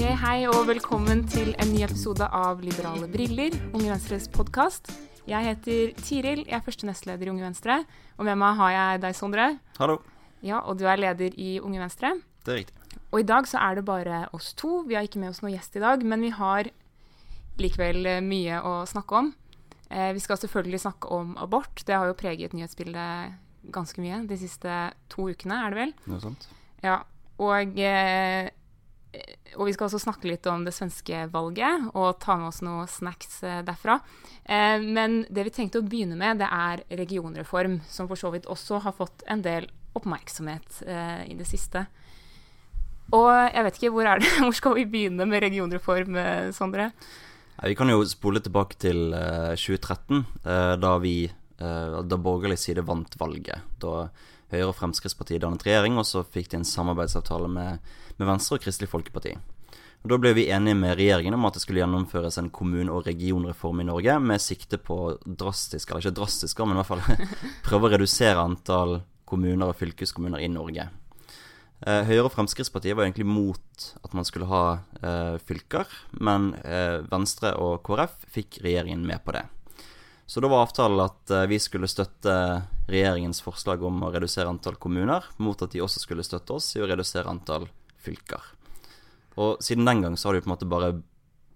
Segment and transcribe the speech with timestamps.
[0.00, 4.88] Ok, Hei og velkommen til en ny episode av Liberale briller, Unge Venstres podkast.
[5.28, 7.74] Jeg heter Tiril, jeg er første nestleder i Unge Venstre.
[8.16, 9.48] Og med meg har jeg deg, Sondre.
[9.76, 9.98] Hallo.
[10.40, 12.14] Ja, Og du er leder i Unge Venstre.
[12.46, 12.96] Det er riktig.
[13.12, 14.86] Og i dag så er det bare oss to.
[14.88, 16.70] Vi har ikke med oss noen gjest i dag, men vi har
[17.60, 19.28] likevel eh, mye å snakke om.
[19.90, 21.84] Eh, vi skal selvfølgelig snakke om abort.
[21.84, 23.36] Det har jo preget nyhetsbildet
[23.68, 24.80] ganske mye de siste
[25.12, 25.94] to ukene, er det vel?
[26.06, 26.48] Det er sant.
[26.88, 27.02] Ja,
[27.36, 28.48] og, eh,
[29.56, 32.88] og vi skal også snakke litt om det svenske valget, og ta med oss noen
[32.90, 33.98] snacks eh, derfra.
[34.44, 38.48] Eh, men det vi tenkte å begynne med, det er regionreform, som for så vidt
[38.50, 39.66] også har fått en del
[39.98, 41.84] oppmerksomhet eh, i det siste.
[43.10, 46.92] Og jeg vet ikke, hvor, er det, hvor skal vi begynne med regionreform, eh, Sondre?
[47.60, 52.86] Vi kan jo spole tilbake til eh, 2013, eh, da vi eh, Da borgerlig side
[52.86, 53.66] vant valget.
[53.82, 54.06] Da
[54.50, 58.64] Høyre og Fremskrittspartiet dannet regjering, og så fikk de en samarbeidsavtale med, med Venstre og
[58.64, 59.34] Kristelig Folkeparti.
[60.00, 63.04] Og Da ble vi enige med regjeringen om at det skulle gjennomføres en kommune- og
[63.08, 67.04] regionreform i Norge med sikte på drastisk, eller ikke drastisk, men i hvert fall
[67.68, 70.88] prøve å redusere antall kommuner og fylkeskommuner i Norge.
[71.80, 74.64] Eh, Høyre og Fremskrittspartiet var egentlig mot at man skulle ha
[75.00, 75.88] eh, fylker,
[76.20, 79.44] men eh, Venstre og KrF fikk regjeringen med på det.
[80.30, 82.34] Så da var avtalen at eh, vi skulle støtte
[82.88, 86.82] regjeringens forslag om å redusere antall kommuner, mot at de også skulle støtte oss i
[86.84, 87.68] å redusere antall
[88.02, 88.42] fylker.
[89.40, 90.92] Og siden den gang så har det jo på en måte bare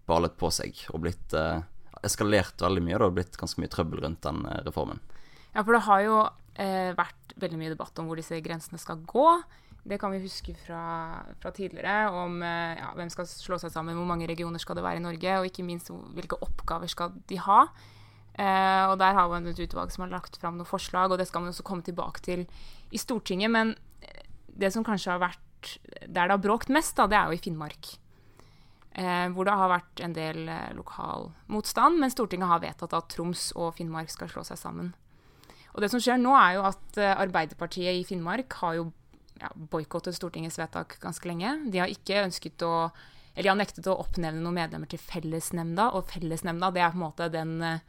[0.08, 1.64] balet på seg og blitt eh,
[2.04, 2.96] eskalert veldig mye.
[2.96, 5.02] Det har blitt ganske mye trøbbel rundt den eh, reformen.
[5.54, 6.16] Ja, for det har jo
[6.60, 9.28] eh, vært veldig mye debatt om hvor disse grensene skal gå.
[9.84, 13.98] Det kan vi huske fra, fra tidligere, om eh, ja, hvem skal slå seg sammen,
[13.98, 17.40] hvor mange regioner skal det være i Norge, og ikke minst hvilke oppgaver skal de
[17.44, 17.66] ha.
[18.34, 21.28] Eh, og Der har vi et utvalg som har lagt fram noen forslag, og det
[21.28, 22.46] skal man også komme tilbake til
[22.90, 23.52] i Stortinget.
[23.52, 25.43] Men eh, det som kanskje har vært
[26.06, 27.94] der det har bråkt mest, da, det er jo i Finnmark.
[28.94, 33.08] Eh, hvor det har vært en del eh, lokal motstand, men Stortinget har vedtatt at
[33.10, 34.92] Troms og Finnmark skal slå seg sammen.
[35.74, 38.84] Og det som skjer nå, er jo at eh, Arbeiderpartiet i Finnmark har jo
[39.40, 41.56] ja, boikottet Stortingets vedtak ganske lenge.
[41.74, 42.90] De har ikke ønsket å
[43.34, 47.00] Eller de har nektet å oppnevne noen medlemmer til fellesnemnda, og fellesnemnda det er på
[47.00, 47.80] en måte den eh,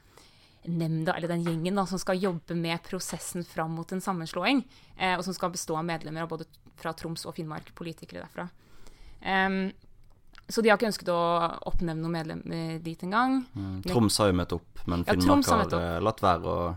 [0.66, 4.64] nemnda, eller den gjengen da, som skal jobbe med prosessen fram mot en sammenslåing,
[4.98, 6.48] eh, og som skal bestå av medlemmer av både
[6.80, 8.48] fra Troms og Finnmark, politikere derfra.
[9.26, 9.74] Um,
[10.48, 11.22] så de har ikke ønsket å
[11.72, 13.40] oppnevne noen medlemmer dit engang.
[13.58, 13.80] Mm.
[13.88, 16.68] Troms har jo møtt opp, men Finnmark har har eh, latt være å,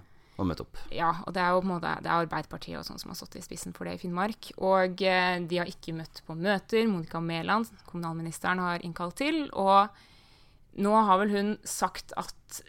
[0.41, 0.81] å møte opp.
[0.95, 3.19] Ja, og det er jo på en måte Det er Arbeiderpartiet og sånn som har
[3.21, 4.55] stått i spissen for det i Finnmark.
[4.57, 6.89] Og eh, de har ikke møtt på møter.
[6.89, 9.45] Monica Mæland, kommunalministeren, har innkalt til.
[9.53, 12.63] Og nå har vel hun sagt at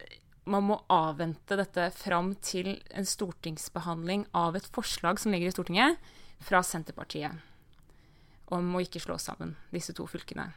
[0.50, 6.10] man må avvente dette fram til en stortingsbehandling av et forslag som ligger i Stortinget,
[6.44, 7.46] fra Senterpartiet.
[8.50, 10.48] Om å ikke slå sammen disse to fylkene.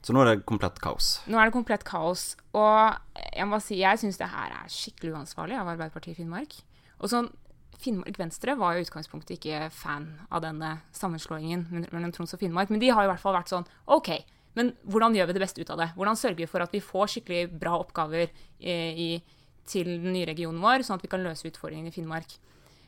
[0.00, 1.18] Så nå er det komplett kaos.
[1.28, 2.32] Nå er det komplett kaos.
[2.56, 2.96] Og
[3.34, 6.56] jeg må si, jeg syns det her er skikkelig uansvarlig av Arbeiderpartiet i Finnmark.
[7.00, 7.28] Og sånn,
[7.80, 12.80] Finnmark Venstre var i utgangspunktet ikke fan av denne sammenslåingen mellom Troms og Finnmark, men
[12.82, 14.10] de har i hvert fall vært sånn OK,
[14.58, 15.88] men hvordan gjør vi det beste ut av det?
[15.96, 18.26] Hvordan sørger vi for at vi får skikkelig bra oppgaver
[18.58, 19.08] i, i,
[19.68, 22.36] til den nye regionen vår, sånn at vi kan løse utfordringene i Finnmark?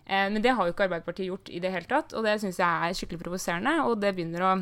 [0.06, 2.60] Eh, men det har jo ikke Arbeiderpartiet gjort i det hele tatt, og det syns
[2.60, 4.54] jeg er skikkelig provoserende, og det begynner å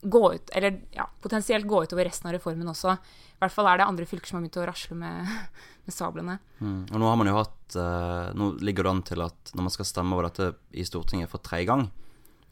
[0.00, 2.94] gå ut, eller ja, potensielt gå utover resten av reformen også.
[3.38, 5.32] I hvert fall er det andre fylker som har begynt å rasle med,
[5.86, 6.38] med sablene.
[6.58, 6.82] Mm.
[6.90, 9.74] Og nå har man jo hatt eh, Nå ligger det an til at når man
[9.74, 11.88] skal stemme over dette i Stortinget for tredje gang,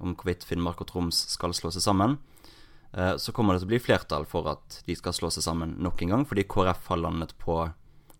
[0.03, 2.19] om hvorvidt Finnmark og Troms skal slå seg sammen,
[2.93, 5.78] eh, så kommer det til å bli flertall for at de skal slå seg sammen
[5.83, 7.62] nok en gang, fordi KrF har landet på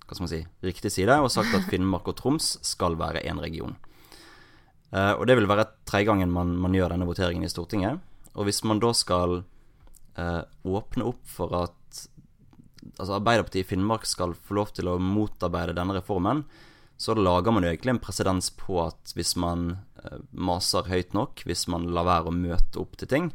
[0.07, 3.41] hva skal man si, riktig side og sagt at Finnmark og Troms skal være én
[3.43, 3.75] region.
[4.95, 7.99] Eh, og det vil være tredje gangen man, man gjør denne voteringen i Stortinget.
[8.37, 9.41] Og hvis man da skal
[10.19, 11.75] eh, åpne opp for at
[12.95, 16.45] altså Arbeiderpartiet i Finnmark skal få lov til å motarbeide denne reformen,
[16.97, 19.73] så lager man jo egentlig en presedens på at hvis man
[20.05, 23.31] eh, maser høyt nok, hvis man lar være å møte opp til ting,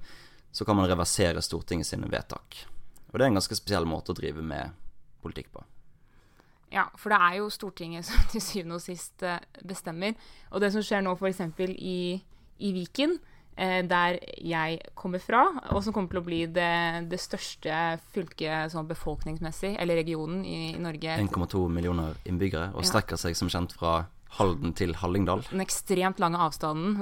[0.52, 2.64] så kan man reversere Stortinget sine vedtak.
[3.12, 4.74] Og det er en ganske spesiell måte å drive med
[5.22, 5.64] politikk på.
[6.72, 10.16] Ja, for det er jo Stortinget som til syvende og sist eh, bestemmer.
[10.52, 11.44] Og det som skjer nå f.eks.
[11.76, 12.00] I,
[12.62, 13.18] i Viken,
[13.58, 16.72] eh, der jeg kommer fra, og som kommer til å bli det,
[17.12, 17.82] det største
[18.16, 23.52] fylket sånn befolkningsmessig, eller regionen i, i Norge 1,2 millioner innbyggere, og strekker seg som
[23.52, 24.02] kjent fra
[24.32, 25.44] Halden til Hallingdal.
[25.50, 27.02] den ekstremt lange avstanden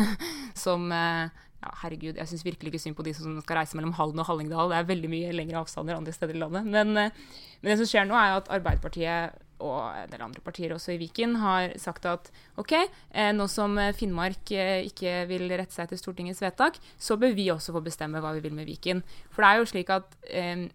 [0.64, 1.28] som eh,
[1.60, 4.28] ja, Herregud, jeg syns virkelig ikke synd på de som skal reise mellom Halden og
[4.30, 4.72] Hallingdal.
[4.72, 6.64] Det er veldig mye lengre avstander andre steder i landet.
[6.64, 7.12] Men, eh,
[7.60, 10.98] men det som skjer nå, er at Arbeiderpartiet og en del andre partier også i
[11.00, 12.30] Viken har sagt at
[12.60, 17.36] OK, eh, nå som Finnmark eh, ikke vil rette seg til Stortingets vedtak, så bør
[17.36, 19.04] vi også få bestemme hva vi vil med Viken.
[19.28, 20.68] For det er jo slik at eh,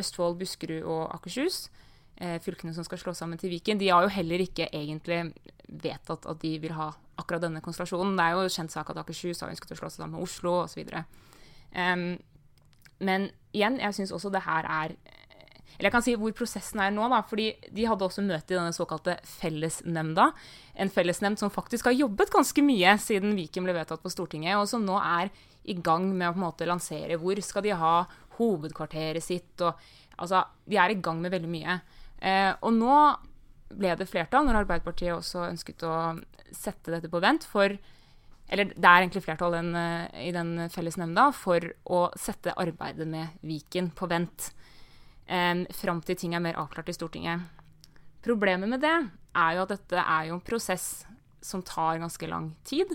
[0.00, 1.66] Østfold, Buskerud og Akershus,
[2.44, 5.32] fylkene som skal slå sammen til Viken, de har jo heller ikke egentlig
[5.66, 8.16] vedtatt at de vil ha akkurat denne konstellasjonen.
[8.18, 10.58] Det er jo kjent sak at Akershus har ønsket å slå seg sammen med Oslo
[10.64, 10.84] osv.
[11.72, 12.06] Um,
[13.02, 14.96] men igjen, jeg syns også det her er
[15.78, 17.22] eller jeg kan si hvor prosessen er nå, da.
[17.26, 20.28] fordi de hadde også møte i denne såkalte fellesnemnda.
[20.78, 24.68] En fellesnemnd som faktisk har jobbet ganske mye siden Viken ble vedtatt på Stortinget, og
[24.70, 25.32] som nå er
[25.64, 27.94] i gang med å på en måte lansere hvor skal de ha
[28.36, 29.56] hovedkvarteret sitt.
[29.64, 29.74] og
[30.20, 31.80] altså, De er i gang med veldig mye.
[32.22, 32.98] Eh, og nå
[33.72, 35.96] ble det flertall, når Arbeiderpartiet også ønsket å
[36.52, 37.74] sette dette på vent, for
[38.52, 43.38] eller det er egentlig flertall den, eh, i den fellesnemnda for å sette arbeidet med
[43.48, 44.50] Viken på vent
[45.26, 47.46] eh, fram til ting er mer avklart i Stortinget.
[48.22, 51.06] Problemet med det er jo at dette er jo en prosess
[51.42, 52.92] som tar ganske lang tid.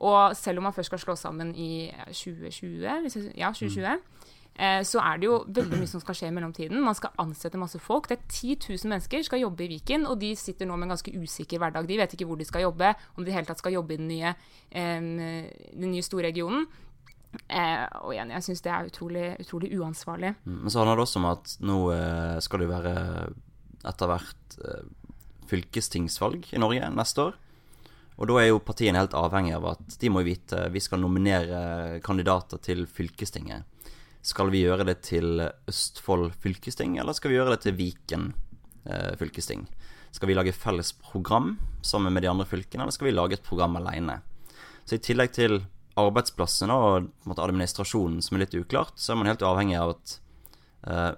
[0.00, 3.90] Og selv om man først skal slå sammen i 2020, ja, 2020 mm.
[3.90, 6.82] Eh, så er det jo veldig mye som skal skje i mellomtiden.
[6.84, 8.10] Man skal ansette masse folk.
[8.10, 10.92] Det er 10 000 mennesker skal jobbe i Viken, og de sitter nå med en
[10.92, 11.88] ganske usikker hverdag.
[11.88, 14.00] De vet ikke hvor de skal jobbe, om de i hele tatt skal jobbe i
[14.02, 14.34] den nye,
[14.74, 16.68] den nye storregionen.
[17.30, 20.32] Eh, og igjen, jeg syns det er utrolig, utrolig, uansvarlig.
[20.42, 22.94] Mm, men så handler det også om at nå eh, skal det være
[23.90, 24.88] etter hvert eh,
[25.50, 27.38] fylkestingsvalg i Norge neste år.
[28.20, 32.00] Og da er jo partiene helt avhengig av at de må vite vi skal nominere
[32.04, 33.64] kandidater til fylkestinget.
[34.20, 38.32] Skal vi gjøre det til Østfold fylkesting, eller skal vi gjøre det til Viken
[38.84, 39.64] eh, fylkesting?
[40.12, 43.46] Skal vi lage felles program sammen med de andre fylkene, eller skal vi lage et
[43.46, 44.18] program alene?
[44.84, 45.62] Så i tillegg til
[46.00, 50.14] arbeidsplassene og administrasjonen som er litt uklart, så er man helt avhengig av at
[50.84, 51.10] eh,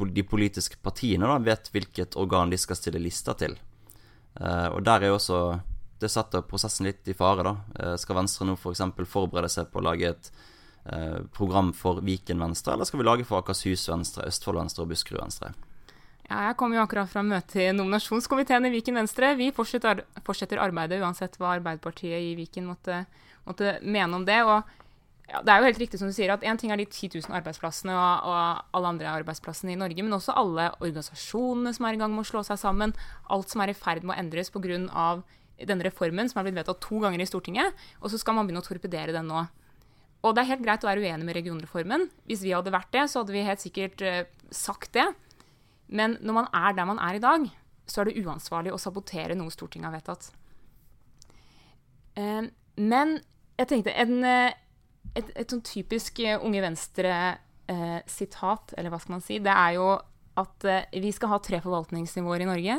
[0.00, 3.56] de politiske partiene da, vet hvilket organ de skal stille lister til.
[4.36, 5.42] Eh, og der er jo også
[6.00, 7.96] Det setter prosessen litt i fare, da.
[8.00, 8.80] Skal Venstre nå f.eks.
[8.96, 10.30] For forberede seg på å lage et
[11.36, 15.20] program for Viken Venstre, eller skal vi lage for Akershus Venstre, Østfold Venstre og Buskerud
[15.20, 15.52] Venstre?
[16.30, 19.32] Ja, jeg kom jo akkurat fra møte i nominasjonskomiteen i Viken Venstre.
[19.34, 23.00] Vi fortsetter, fortsetter arbeidet uansett hva Arbeiderpartiet i Viken måtte,
[23.48, 24.38] måtte mene om det.
[24.46, 24.62] og
[25.30, 27.20] ja, det er jo helt riktig som du sier at Én ting er de 10
[27.20, 31.98] 000 arbeidsplassene og, og, alle andre arbeidsplassene i Norge, men også alle organisasjonene som er
[31.98, 32.94] i gang med å slå seg sammen.
[33.30, 35.22] Alt som er i ferd med å endres pga.
[35.60, 37.74] denne reformen som er blitt vedtatt to ganger i Stortinget.
[38.00, 39.44] Og så skal man begynne å torpedere den nå.
[40.20, 42.02] Og det er helt greit å være uenig med regionreformen.
[42.28, 45.08] Hvis vi hadde vært det, så hadde vi helt sikkert uh, sagt det.
[45.88, 47.40] Men når man er der man er i dag,
[47.88, 50.24] så er det uansvarlig å sabotere noe Stortinget har vedtatt.
[52.18, 52.44] Uh,
[52.76, 53.08] men
[53.56, 54.52] jeg tenkte en, uh,
[55.14, 59.88] et, et, sånn typisk Unge Venstre-sitat, eller hva skal man si, det er jo
[60.40, 60.58] at
[60.94, 62.76] vi skal ha tre forvaltningsnivåer i Norge.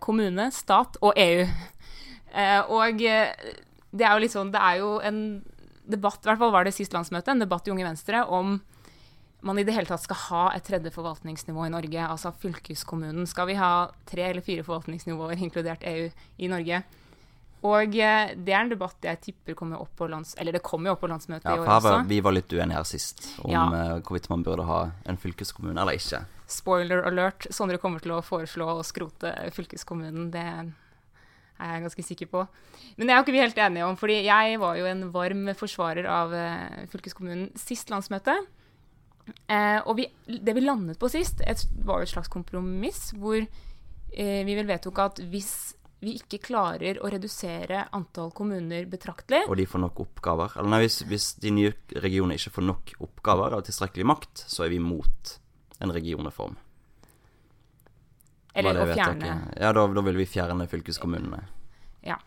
[0.00, 1.44] kommune, stat og EU.
[2.78, 5.42] og det er jo litt sånn Det er jo en
[5.88, 8.60] debatt, i hvert fall var det sist landsmøte, en debatt i Unge Venstre om
[9.42, 13.26] man i det hele tatt skal ha et tredje forvaltningsnivå i Norge, altså fylkeskommunen.
[13.26, 16.82] Skal vi ha tre eller fire forvaltningsnivåer, inkludert EU, i Norge?
[17.62, 20.34] Og eh, det er en debatt jeg tipper kommer opp på lands...
[20.38, 21.94] Eller det kommer jo opp på landsmøtet ja, i år også.
[22.10, 23.66] Vi var litt uenige her sist om ja.
[23.70, 24.80] uh, hvorvidt man burde ha
[25.10, 26.24] en fylkeskommune eller ikke.
[26.50, 30.30] Spoiler alert, Sondre kommer til å foreslå å skrote fylkeskommunen.
[30.34, 30.46] Det
[31.62, 32.46] er jeg ganske sikker på.
[32.96, 35.46] Men det er jo ikke vi helt enige om, fordi jeg var jo en varm
[35.58, 38.34] forsvarer av uh, fylkeskommunen sist landsmøte.
[39.46, 43.38] Eh, og vi, det vi landet på sist, et, var jo et slags kompromiss hvor
[43.38, 45.52] eh, vi vel vedtok at hvis
[46.02, 50.56] vi ikke klarer å redusere antall kommuner betraktelig Og de får nok oppgaver?
[50.58, 54.66] Eller nei, hvis, hvis de nye regionene ikke får nok oppgaver og tilstrekkelig makt, så
[54.66, 55.36] er vi mot
[55.82, 56.58] en regionreform.
[58.52, 61.40] Eller å fjerne Ja, da, da, vil vi fjerne fylkeskommunene.
[62.04, 62.18] Ja.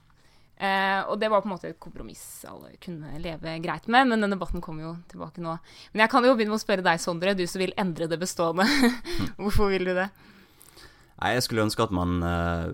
[0.58, 4.24] Eh, og det var på en måte et kompromiss alle kunne leve greit med, men
[4.24, 5.58] den debatten kommer jo tilbake nå.
[5.94, 8.20] Men jeg kan jo begynne med å spørre deg, Sondre, du som vil endre det
[8.22, 8.68] bestående.
[9.42, 10.10] Hvorfor vil du det?
[11.20, 12.74] Nei, Jeg skulle ønske at man eh,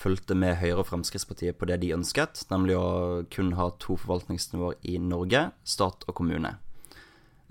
[0.00, 2.88] fulgte med Høyre og Fremskrittspartiet på det de ønsket, nemlig å
[3.32, 6.56] kun ha to forvaltningsnivåer i Norge, stat og kommune.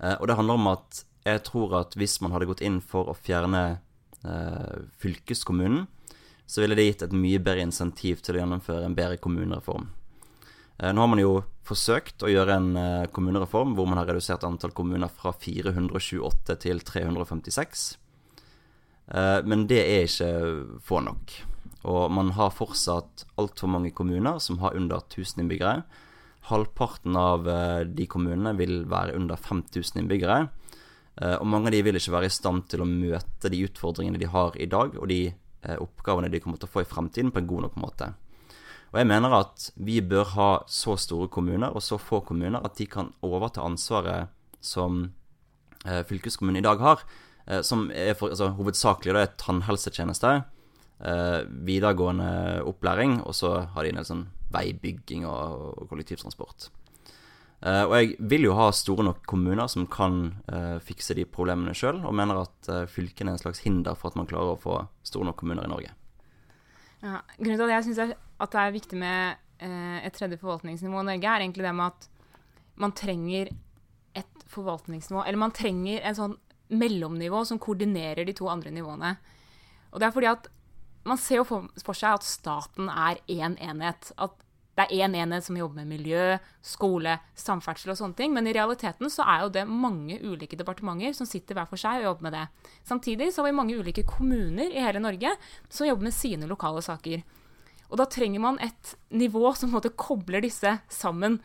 [0.00, 3.10] Eh, og det handler om at jeg tror at hvis man hadde gått inn for
[3.12, 3.80] å fjerne
[5.00, 5.86] fylkeskommunen,
[6.50, 9.84] så ville det gitt et mye bedre insentiv til å gjennomføre en bedre kommunereform.
[10.80, 11.34] Eh, nå har man jo
[11.68, 16.82] forsøkt å gjøre en eh, kommunereform hvor man har redusert antall kommuner fra 428 til
[16.86, 17.90] 356.
[19.10, 20.26] Men det er ikke
[20.86, 21.32] få nok.
[21.90, 25.80] Og man har fortsatt altfor mange kommuner som har under 1000 innbyggere.
[26.46, 27.48] Halvparten av
[27.90, 30.44] de kommunene vil være under 5000 innbyggere.
[31.20, 34.20] Eh, og mange av de vil ikke være i stand til å møte de utfordringene
[34.20, 37.32] de har i dag, og de eh, oppgavene de kommer til å få i fremtiden,
[37.32, 38.12] på en god nok måte.
[38.90, 42.74] Og jeg mener at vi bør ha så store kommuner og så få kommuner at
[42.80, 44.32] de kan overta ansvaret
[44.64, 45.04] som
[45.84, 47.04] eh, fylkeskommunen i dag har,
[47.66, 50.28] som er for, altså, hovedsakelig er tannhelsetjeneste,
[51.66, 54.22] videregående opplæring, og så har de en del sånn
[54.54, 56.68] veibygging og kollektivtransport.
[57.60, 61.74] Uh, og jeg vil jo ha store nok kommuner som kan uh, fikse de problemene
[61.76, 64.60] sjøl, og mener at uh, fylkene er en slags hinder for at man klarer å
[64.60, 65.92] få store nok kommuner i Norge.
[67.04, 71.28] Ja, grunnen til at jeg syns det er viktig med et tredje forvaltningsnivå i Norge,
[71.28, 72.06] er egentlig det med at
[72.80, 73.50] man trenger
[74.16, 76.36] et forvaltningsnivå Eller man trenger en sånn
[76.72, 79.14] mellomnivå som koordinerer de to andre nivåene.
[79.92, 80.48] Og det er fordi at
[81.08, 84.12] man ser jo for, for seg at staten er én enhet.
[84.16, 84.32] At
[84.80, 88.32] det er én enhet som jobber med miljø, skole, samferdsel og sånne ting.
[88.34, 92.00] Men i realiteten så er jo det mange ulike departementer som sitter hver for seg
[92.00, 92.46] og jobber med det.
[92.88, 95.34] Samtidig så har vi mange ulike kommuner i hele Norge
[95.68, 97.22] som jobber med sine lokale saker.
[97.90, 101.40] Og da trenger man et nivå som på en måte kobler disse sammen.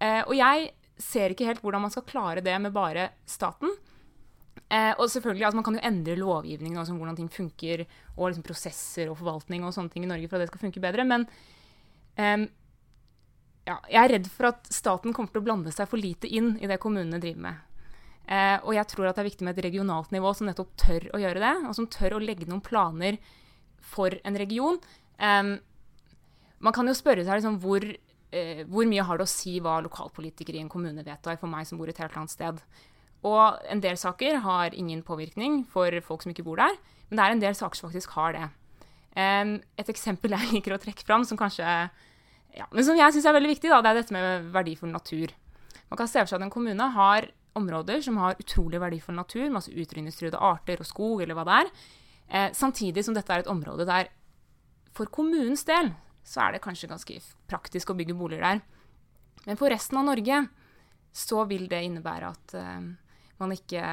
[0.00, 0.70] Eh, og jeg
[1.00, 3.72] ser ikke helt hvordan man skal klare det med bare staten.
[4.70, 7.84] Eh, og selvfølgelig, altså Man kan jo endre lovgivningen, altså hvordan ting funker,
[8.16, 10.82] og liksom prosesser og forvaltning og sånne ting i Norge for at det skal funke
[10.82, 11.04] bedre.
[11.04, 11.26] Men
[12.16, 12.46] eh,
[13.68, 16.54] ja, jeg er redd for at staten kommer til å blande seg for lite inn
[16.60, 17.66] i det kommunene driver med.
[18.30, 21.08] Eh, og jeg tror at det er viktig med et regionalt nivå som nettopp tør
[21.16, 23.18] å gjøre det, og som tør å legge noen planer
[23.92, 24.78] for en region.
[25.18, 25.56] Eh,
[26.60, 29.80] man kan jo spørre seg liksom, hvor, eh, hvor, mye har det å si hva
[29.82, 32.62] lokalpolitikere i en kommune vedtar, for meg som bor et helt annet sted.
[33.26, 36.78] Og en del saker har ingen påvirkning for folk som ikke bor der,
[37.10, 38.46] men det er en del saker som faktisk har det.
[39.20, 41.66] Et eksempel jeg liker å trekke fram, som kanskje
[42.56, 45.32] ja, men som jeg syns er veldig viktig, da, det er dette med verdifull natur.
[45.90, 49.48] Man kan se for seg at en kommune har områder som har utrolig verdifull natur,
[49.50, 51.72] masse utrydningstruede arter og skog eller hva det er,
[52.28, 54.12] eh, samtidig som dette er et område der
[54.94, 55.92] for kommunens del
[56.26, 57.18] så er det kanskje ganske
[57.50, 58.62] praktisk å bygge boliger der.
[59.46, 60.44] Men for resten av Norge
[61.16, 62.88] så vil det innebære at eh,
[63.40, 63.84] man ikke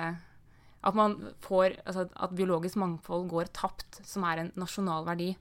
[0.88, 5.32] At man får Altså at biologisk mangfold går tapt, som er en nasjonal verdi.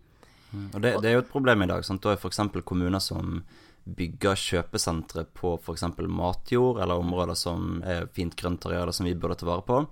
[0.52, 0.66] Mm.
[0.72, 1.84] Og det, det, er jo et problem i dag.
[1.86, 2.02] Sant?
[2.04, 2.42] Da er f.eks.
[2.64, 3.40] kommuner som
[3.86, 5.86] bygger kjøpesentre på f.eks.
[6.10, 9.82] matjord, eller områder som er fint grøntarealer som vi burde ta vare på.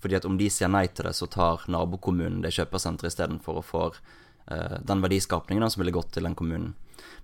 [0.00, 3.64] Fordi at om de sier nei til det, så tar nabokommunen det kjøpesenteret istedenfor å
[3.64, 6.72] få uh, den verdiskapningen som ville gått til den kommunen.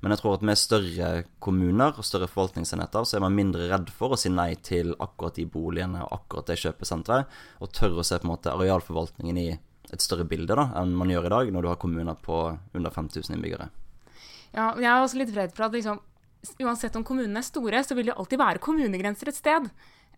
[0.00, 1.10] Men jeg tror at med større
[1.42, 5.38] kommuner og større forvaltningsenheter, så er man mindre redd for å si nei til akkurat
[5.38, 9.48] de boligene og akkurat det kjøpesenteret, og tør å se på en måte arealforvaltningen i
[9.96, 12.38] et større bilde da, enn man gjør i dag, når du har kommuner på
[12.76, 13.68] under 5000 innbyggere.
[14.52, 16.00] Ja, jeg er også litt redd for at liksom,
[16.62, 19.68] uansett om kommunene er store, så vil det alltid være kommunegrenser et sted.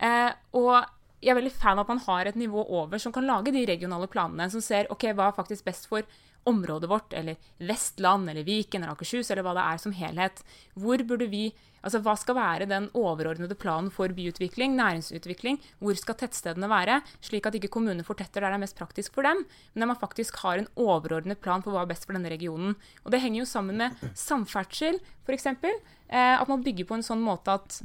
[0.05, 0.75] Eh, og
[1.19, 3.65] jeg er veldig fan av at man har et nivå over som kan lage de
[3.67, 6.07] regionale planene, som ser ok, hva er faktisk best for
[6.49, 10.45] området vårt, eller Vestland, eller Viken, eller Akershus, eller hva det er som helhet.
[10.75, 15.61] Hvor burde vi Altså, hva skal være den overordnede planen for byutvikling, næringsutvikling?
[15.79, 16.97] Hvor skal tettstedene være?
[17.23, 20.01] Slik at ikke kommunene fortetter der det er mest praktisk for dem, men at man
[20.01, 22.75] faktisk har en overordnet plan for hva er best for denne regionen.
[23.05, 25.47] Og det henger jo sammen med samferdsel, f.eks.
[25.55, 27.79] Eh, at man bygger på en sånn måte at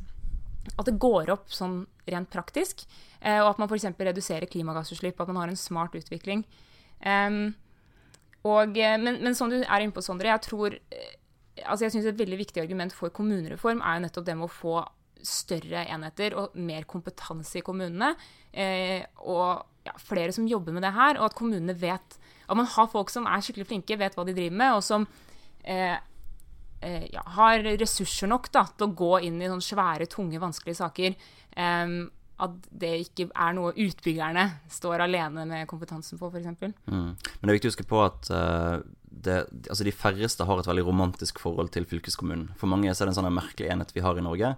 [0.79, 2.85] at det går opp sånn rent praktisk,
[3.19, 3.89] eh, og at man f.eks.
[3.99, 6.45] reduserer klimagassutslipp, at man har en smart utvikling.
[7.03, 7.51] Um,
[8.43, 11.13] og, eh, men, men, som du er inne på, Sondre, jeg tror eh,
[11.63, 14.53] altså jeg synes Et veldig viktig argument for kommunereform er jo nettopp det med å
[14.53, 14.77] få
[15.23, 18.11] større enheter og mer kompetanse i kommunene.
[18.51, 22.67] Eh, og ja, flere som jobber med det her, og at kommunene vet At man
[22.67, 25.05] har folk som er skikkelig flinke, vet hva de driver med, og som
[25.63, 25.95] eh,
[26.83, 30.81] eh, ja, har ressurser nok da, til å gå inn i sånne svære, tunge, vanskelige
[30.81, 31.15] saker.
[31.55, 31.95] Eh,
[32.41, 36.47] at det ikke er noe utbyggerne står alene med kompetansen på, f.eks.
[36.89, 37.11] Mm.
[37.13, 38.79] Men det er viktig å huske på at uh,
[39.13, 42.49] det, altså de færreste har et veldig romantisk forhold til fylkeskommunen.
[42.59, 44.55] For mange er det en sånn merkelig enhet vi har i Norge.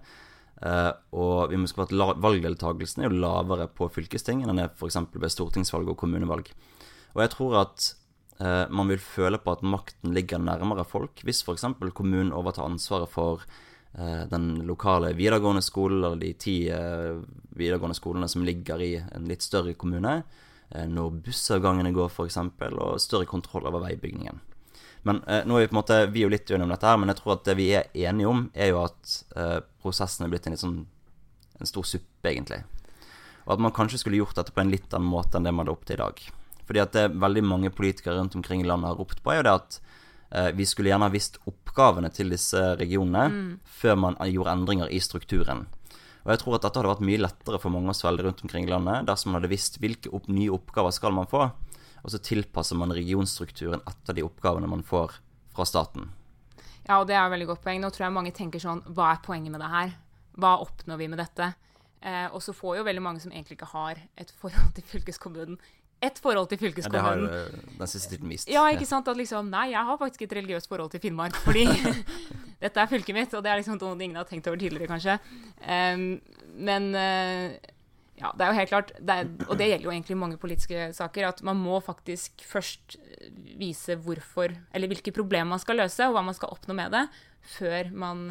[0.63, 4.63] Uh, og vi må huske på at valgdeltakelsen er jo lavere på fylkesting enn den
[4.63, 5.01] er f.eks.
[5.11, 6.51] ved stortingsvalg og kommunevalg.
[7.15, 7.89] Og jeg tror at
[8.39, 11.67] uh, man vil føle på at makten ligger nærmere folk hvis f.eks.
[11.91, 13.43] kommunen overtar ansvaret for
[14.29, 17.15] den lokale videregående skolen, eller de ti eh,
[17.55, 20.17] videregående skolene som ligger i en litt større kommune,
[20.69, 22.37] eh, når bussavgangene går f.eks.,
[22.71, 24.41] og større kontroll over veibygningen.
[25.05, 26.97] Men nå er vi på en måte, vi er jo litt uenige om dette her,
[26.97, 29.11] men jeg tror at det vi er enige om, er jo at
[29.83, 30.79] prosessen er blitt en litt sånn
[31.61, 32.63] en stor suppe, egentlig.
[33.43, 35.61] Og at man kanskje skulle gjort dette på en litt annen måte enn det man
[35.61, 36.23] hadde opp til i dag.
[36.65, 39.45] Fordi at det veldig mange politikere rundt omkring i landet har ropt på, er jo
[39.45, 40.03] det at Eh,
[40.57, 43.51] vi skulle gjerne ha visst oppgavene til disse regionene mm.
[43.63, 45.65] før man gjorde endringer i strukturen.
[46.25, 48.65] Og jeg tror at dette hadde vært mye lettere for mange å svelge rundt omkring
[48.65, 51.45] i landet dersom man hadde visst hvilke opp, nye oppgaver skal man få,
[52.01, 55.19] og så tilpasser man regionstrukturen etter de oppgavene man får
[55.53, 56.09] fra staten.
[56.87, 57.81] Ja, og det er et veldig godt poeng.
[57.81, 59.93] Nå tror jeg mange tenker sånn Hva er poenget med det her?
[60.37, 61.53] Hva oppnår vi med dette?
[62.05, 65.57] Eh, og så får jo veldig mange som egentlig ikke har et forhold til fylkeskommunen,
[66.05, 67.25] et forhold til fylkeskommunen.
[67.25, 68.49] Ja, det har jo den siste tiden vist.
[68.51, 69.07] Ja, ikke sant?
[69.11, 71.65] At liksom Nei, jeg har faktisk et religiøst forhold til Finnmark, fordi
[72.63, 75.17] dette er fylket mitt, og det er liksom noe ingen har tenkt over tidligere, kanskje.
[75.61, 76.05] Um,
[76.55, 77.55] men uh,
[78.19, 80.89] ja, det er jo helt klart, det er, og det gjelder jo egentlig mange politiske
[80.95, 82.97] saker, at man må faktisk først
[83.59, 87.03] vise hvorfor, eller hvilke problemer man skal løse, og hva man skal oppnå med det,
[87.57, 88.23] før man,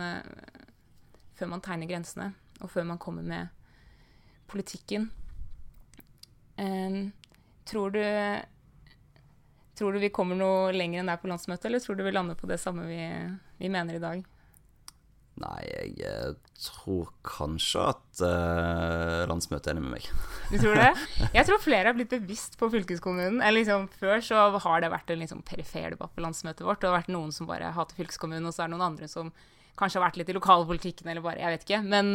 [1.36, 2.30] før man tegner grensene,
[2.62, 3.52] og før man kommer med
[4.48, 5.10] politikken.
[6.58, 7.12] Um,
[7.68, 8.02] tror du
[9.74, 12.36] Tror du vi kommer noe lenger enn der på landsmøtet, eller tror du vi lander
[12.38, 13.00] på det samme vi,
[13.58, 14.20] vi mener i dag?
[15.42, 20.06] Nei, jeg eh, tror kanskje at uh, landsmøtet er enig med meg.
[20.52, 20.92] Du tror det?
[21.40, 23.42] Jeg tror flere har blitt bevisst på fylkeskommunen.
[23.56, 26.78] Liksom, før så har det vært en liksom, perifer debatt på landsmøtet vårt.
[26.82, 29.34] Det har vært noen som bare hater fylkeskommunen, og så er det noen andre som
[29.74, 31.82] kanskje har vært litt i lokalpolitikken, eller bare Jeg vet ikke.
[31.82, 32.14] Men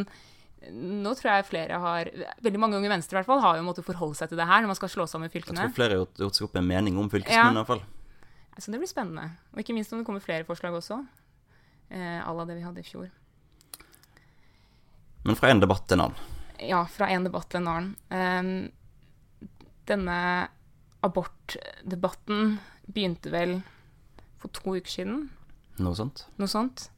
[0.68, 2.10] nå tror jeg flere har
[2.44, 4.60] Veldig mange unge venstre i hvert fall har jo måttet forholde seg til det her
[4.60, 5.56] når man skal slå sammen fylkene.
[5.56, 7.68] Jeg tror flere har gjort, seg opp en mening om fylkeskommunen ja.
[7.70, 7.86] fall.
[8.60, 9.30] Så det blir spennende.
[9.54, 11.00] Og ikke minst om det kommer flere forslag også.
[11.89, 13.08] Eh, à la det vi hadde i fjor.
[15.24, 16.36] Men fra en debatt til en annen.
[16.60, 17.96] Ja, fra en debatt til en annen.
[18.12, 19.50] Um,
[19.88, 20.20] denne
[21.08, 22.58] abortdebatten
[22.92, 23.62] begynte vel
[24.39, 25.30] for to uker siden.
[25.80, 26.25] Noe sånt.
[26.39, 26.89] Noe sånt.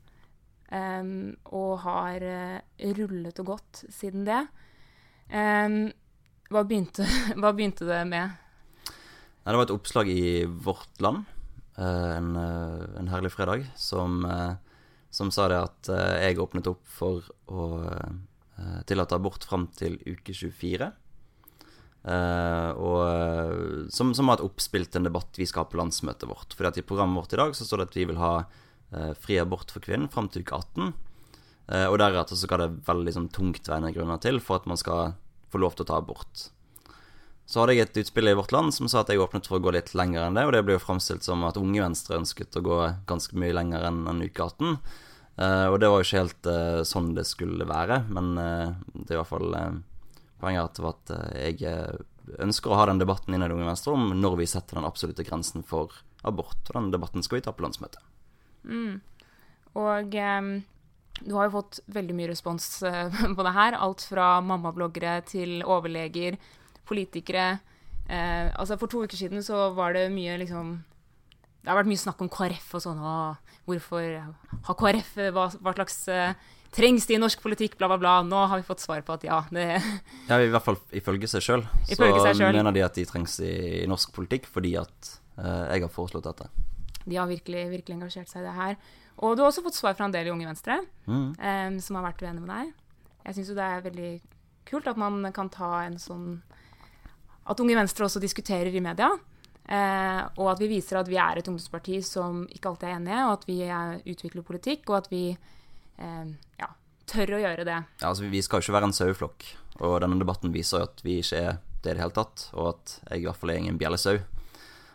[0.72, 2.60] Um, og har uh,
[2.96, 4.40] rullet og gått siden det.
[5.28, 5.90] Um,
[6.48, 7.04] hva, begynte,
[7.40, 8.38] hva, begynte, det med?
[8.88, 11.25] Nei, det var et oppslag i Vårt Land
[11.75, 14.24] uh, en, uh, en, herlig fredag som,
[15.12, 15.92] som, sa det at
[16.24, 17.68] jeg åpnet opp for å
[18.88, 20.88] tillate abort fram til uke 24.
[22.78, 26.54] og som, som har et oppspill en debatt vi skal ha på landsmøtet vårt.
[26.54, 28.62] Fordi at I programmet vårt i dag så står det at vi vil ha eh,
[29.24, 30.93] fri abort for kvinnen fram til uke 18.
[31.71, 35.13] Eh, og deretter så skal det veldig sånn, tungtveiende grunner til for at man skal
[35.51, 36.50] få lov til å ta abort.
[37.48, 39.63] Så hadde jeg et utspill i Vårt Land som sa at jeg åpnet for å
[39.63, 42.59] gå litt lenger enn det, og det ble jo framstilt som at Unge Venstre ønsket
[42.59, 42.77] å gå
[43.09, 44.77] ganske mye lenger enn, en uke 18.
[45.42, 46.50] Uh, og det var jo ikke helt
[46.87, 49.55] sånn det skulle være, men det er i hvert fall
[50.42, 54.39] poenget til at jeg ønsker å ha den debatten innad i Unge Venstre om når
[54.44, 56.61] vi setter den absolutte grensen for abort.
[56.70, 58.00] Og den debatten skal vi ta på landsmøtet.
[58.67, 59.00] Mm.
[59.79, 60.51] Og um,
[61.21, 63.77] du har jo fått veldig mye respons uh, på det her.
[63.79, 66.39] Alt fra mammabloggere til overleger,
[66.87, 67.59] politikere.
[68.09, 70.81] Uh, altså For to uker siden så var det mye liksom
[71.61, 73.03] Det har vært mye snakk om KrF og sånn.
[73.03, 74.07] Og hvorfor
[74.67, 76.33] har KrF hva, hva slags uh,
[76.71, 78.11] Trengs det i norsk politikk, bla, bla, bla.
[78.24, 79.41] Nå har vi fått svar på at ja.
[79.51, 79.65] Det
[80.29, 81.65] ja, I hvert fall ifølge seg sjøl.
[81.83, 82.07] Så
[82.39, 83.51] mener de at de trengs i,
[83.83, 86.47] i norsk politikk fordi at jeg har foreslått dette
[87.05, 88.77] de har virkelig, virkelig engasjert seg i det her.
[89.22, 91.27] Og du har også fått svar fra en del i Unge Venstre mm.
[91.37, 92.72] um, som har vært uenige med deg.
[93.25, 94.11] Jeg syns jo det er veldig
[94.70, 96.40] kult at man kan ta en sånn
[97.50, 99.11] At Unge Venstre også diskuterer i media.
[99.72, 103.20] Uh, og at vi viser at vi er et ungdomsparti som ikke alltid er enige,
[103.27, 106.70] og at vi er, utvikler politikk, og at vi uh, ja,
[107.07, 107.77] tør å gjøre det.
[108.01, 109.48] Ja, altså Vi skal jo ikke være en saueflokk,
[109.79, 112.74] og denne debatten viser jo at vi ikke er det i det hele tatt, og
[112.75, 114.20] at jeg i hvert fall er ingen bjellesau.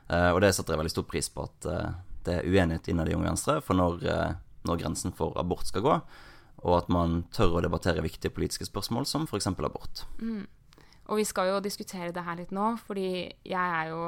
[0.08, 1.94] Eh, og det setter jeg veldig stor pris på, at eh,
[2.26, 4.32] det er uenighet innad i Unge Venstre for når, eh,
[4.68, 5.96] når, grensen for abort skal gå,
[6.66, 9.50] og at man tør å debattere viktige politiske spørsmål som f.eks.
[9.50, 10.06] abort.
[10.22, 10.46] Mm.
[11.06, 13.08] Og vi skal jo diskutere det her litt nå, fordi
[13.46, 14.06] jeg er jo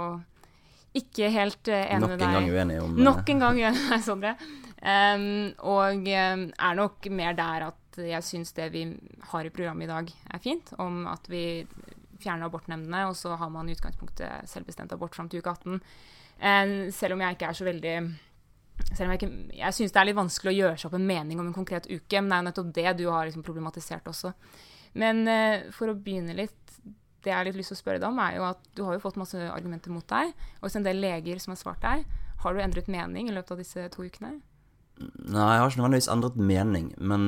[0.99, 2.25] ikke helt enig med deg.
[2.25, 4.33] Nok en gang uenig om Nok en gang uenig med deg, Sondre.
[4.79, 5.27] Um,
[5.69, 8.85] og er nok mer der at jeg syns det vi
[9.31, 10.73] har i programmet i dag, er fint.
[10.79, 11.45] Om at vi
[12.23, 15.83] fjerne abortnemndene, og så har man i utgangspunktet selvbestemt abort fram til uke 18.
[16.39, 17.99] Eh, selv om jeg ikke er så veldig
[18.95, 21.09] selv om Jeg, ikke, jeg syns det er litt vanskelig å gjøre seg opp en
[21.09, 24.07] mening om en konkret uke, men det er jo nettopp det du har liksom problematisert
[24.11, 24.33] også.
[24.99, 26.55] Men eh, for å begynne litt
[27.19, 28.95] Det jeg har litt lyst til å spørre deg om, er jo at du har
[28.95, 30.31] jo fått masse argumenter mot deg,
[30.63, 32.05] og en del leger som har svart deg.
[32.45, 34.37] Har du endret mening i løpet av disse to ukene?
[34.99, 37.27] Nei, jeg har ikke nødvendigvis endret mening, men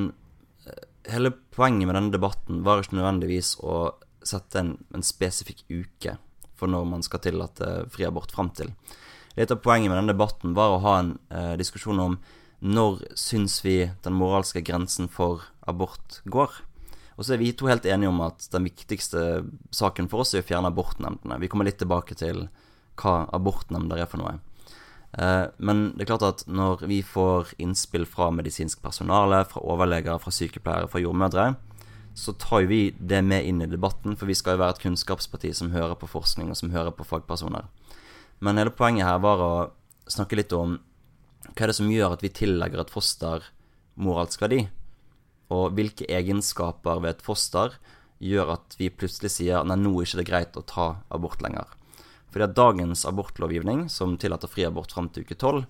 [0.71, 3.81] eh, hele poenget med denne debatten var ikke nødvendigvis å
[4.27, 6.17] sette en, en spesifikk uke
[6.61, 8.73] for når man skal tillate fri abort fram til.
[9.39, 12.19] Litt av poenget med denne debatten var å ha en eh, diskusjon om
[12.61, 16.59] når syns vi den moralske grensen for abort går.
[17.17, 19.43] Og så er vi to helt enige om at den viktigste
[19.77, 21.41] saken for oss er å fjerne abortnemndene.
[21.41, 22.47] Vi kommer litt tilbake til
[23.01, 24.37] hva abortnemnder er for noe.
[25.17, 30.21] Eh, men det er klart at når vi får innspill fra medisinsk personale, fra overleger,
[30.23, 31.51] fra sykepleiere, fra jordmødre,
[32.21, 35.55] så tar vi det med inn i debatten, for vi skal jo være et kunnskapsparti
[35.57, 37.65] som hører på forskning, og som hører på fagpersoner.
[38.45, 39.53] Men hele poenget her var å
[40.11, 40.79] snakke litt om
[41.51, 43.47] hva er det som gjør at vi tillegger et foster
[44.01, 44.67] moralsk verdi?
[45.51, 47.75] Og hvilke egenskaper ved et foster
[48.21, 51.67] gjør at vi plutselig sier nei, nå er det ikke greit å ta abort lenger.
[52.31, 55.65] Fordi at dagens abortlovgivning, som tillater fri abort fram til uke tolv,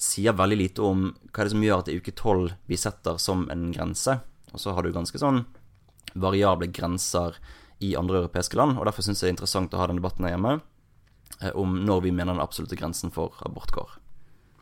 [0.00, 2.80] sier veldig lite om hva er det som gjør at det er uke tolv vi
[2.80, 4.16] setter som en grense.
[4.50, 5.44] Og så har du ganske sånn
[6.14, 7.38] variable grenser
[7.84, 10.26] i andre europeiske land, og derfor syns jeg det er interessant å ha den debatten
[10.26, 10.54] her hjemme
[11.40, 13.98] eh, om når vi mener den absolutte grensen for abort går.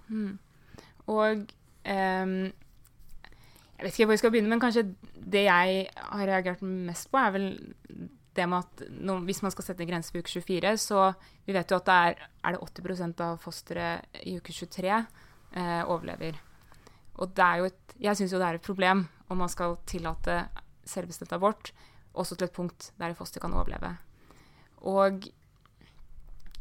[0.09, 0.39] Mm.
[1.13, 2.35] Og um,
[3.83, 7.19] jeg vet ikke hvor jeg skal begynne, men kanskje det jeg har reagert mest på,
[7.19, 7.49] er vel
[8.33, 11.11] det med at no, hvis man skal sette en grense på uke 24, så
[11.45, 15.83] vi vet jo at det er, er det 80% av fosteret i uke 23 eh,
[15.83, 16.39] overlever.
[17.21, 19.77] Og det er jo et, jeg syns jo det er et problem om man skal
[19.89, 20.39] tillate
[20.89, 21.73] selvbestemt abort,
[22.13, 23.95] også til et punkt der et foster kan overleve.
[24.89, 25.29] Og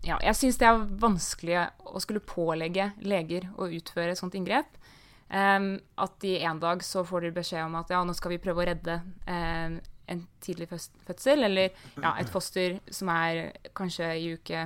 [0.06, 4.78] ja, jeg syns det er vanskelig å skulle pålegge leger å utføre et sånt inngrep.
[5.32, 8.42] Um, at de en dag så får de beskjed om at ja, nå skal vi
[8.42, 8.98] prøve å redde
[9.30, 9.78] um,
[10.12, 14.66] en tidlig fødsel, eller ja, et foster som er kanskje i uke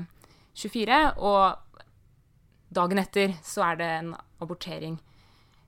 [0.57, 1.83] 24, og
[2.73, 4.09] dagen etter så er det en
[4.41, 4.97] abortering.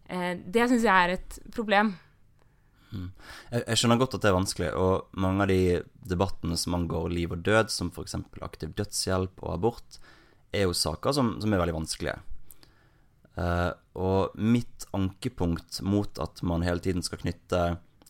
[0.09, 1.93] Uh, det syns jeg er et problem.
[2.93, 3.09] Mm.
[3.51, 5.61] Jeg, skjønner godt at det er vanskelig, og mange av de
[6.07, 8.15] debattene som angår liv og død, som f.eks.
[8.45, 9.99] aktiv dødshjelp og abort,
[10.55, 12.17] er jo saker som, som er veldig vanskelige.
[13.37, 17.63] Uh, og mitt ankepunkt mot at man hele tiden skal knytte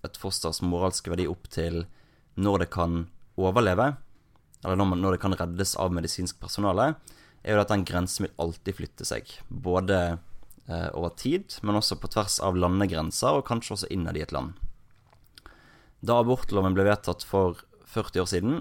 [0.06, 1.82] et fosters moralske verdi opp til
[2.40, 3.02] når det kan
[3.36, 3.90] overleve,
[4.64, 6.94] eller når, man, når det kan reddes av medisinsk personale,
[7.44, 9.30] er jo at den grensen vil alltid flytte seg.
[9.50, 10.00] Både
[10.70, 14.34] uh, over tid, men også på tvers av landegrenser, og kanskje også innad i et
[14.36, 14.56] land.
[16.06, 18.60] Da abortloven ble vedtatt for 40 år siden,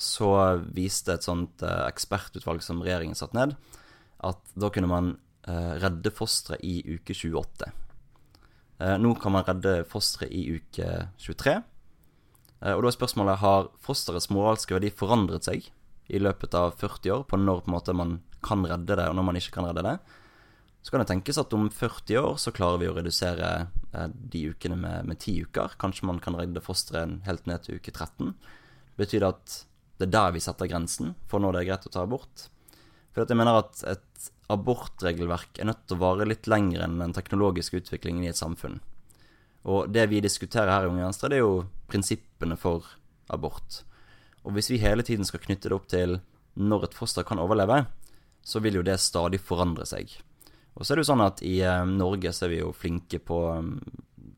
[0.00, 0.30] så
[0.72, 3.56] viste et sånt uh, ekspertutvalg som regjeringen satte ned,
[4.24, 5.14] at da kunne man
[5.48, 7.70] eh, redde fosteret i uke 28.
[8.80, 10.88] Eh, nå kan man redde fosteret i uke
[11.20, 11.54] 23.
[12.60, 15.68] Eh, og da er spørsmålet har fosterets moralske verdi forandret seg
[16.10, 19.28] i løpet av 40 år på når på måte man kan redde det, og når
[19.28, 19.96] man ikke kan redde det.
[20.82, 23.48] Så kan det tenkes at om 40 år så klarer vi å redusere
[23.92, 25.76] eh, de ukene med, med 10 uker.
[25.80, 28.32] Kanskje man kan redde fosteret helt ned til uke 13.
[29.00, 29.58] Betyr det at
[30.00, 32.46] det er der vi setter grensen for når det er greit å ta abort?
[33.12, 37.14] For jeg mener at et abortregelverk er nødt til å vare litt lenger enn den
[37.14, 38.78] teknologiske utviklingen i et samfunn.
[39.68, 42.86] Og det vi diskuterer her i Unge Venstre, det er jo prinsippene for
[43.28, 43.82] abort.
[44.46, 46.18] Og hvis vi hele tiden skal knytte det opp til
[46.56, 47.84] når et foster kan overleve,
[48.40, 50.16] så vil jo det stadig forandre seg.
[50.74, 53.20] Og så er det jo sånn at i eh, Norge så er vi jo flinke
[53.22, 53.40] på,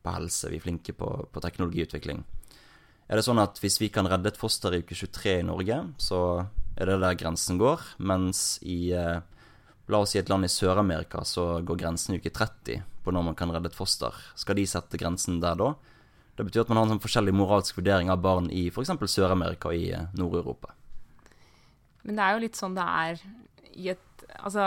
[0.03, 2.23] på helse, vi er flinke på, på teknologiutvikling.
[3.12, 5.79] Er det sånn at hvis vi kan redde et foster i uke 23 i Norge,
[6.01, 6.21] så
[6.81, 9.21] er det der grensen går, mens i eh,
[9.90, 13.25] La oss si et land i Sør-Amerika, så går grensen i uke 30 på når
[13.27, 14.14] man kan redde et foster.
[14.38, 15.73] Skal de sette grensen der da?
[16.38, 18.95] Det betyr at man har en sånn forskjellig moralsk vurdering av barn i f.eks.
[19.12, 20.73] Sør-Amerika og i eh, Nord-Europa.
[22.07, 23.27] Men det er jo litt sånn det er
[23.75, 24.64] i et Altså,